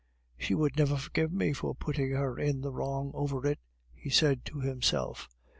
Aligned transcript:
"She 0.35 0.55
would 0.55 0.77
never 0.77 0.97
forgive 0.97 1.31
me 1.31 1.53
for 1.53 1.75
putting 1.75 2.09
her 2.13 2.39
in 2.39 2.61
the 2.61 2.71
wrong 2.71 3.11
over 3.13 3.45
it," 3.45 3.59
he 3.93 4.09
said 4.09 4.45
to 4.45 4.59
himself. 4.61 5.29